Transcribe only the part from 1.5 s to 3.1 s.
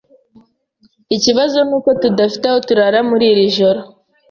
nuko tudafite aho turara